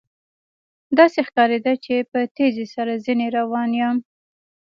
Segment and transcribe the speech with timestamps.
[0.97, 3.97] داسې ښکارېدل چې په تېزۍ سره ځنې روان یم.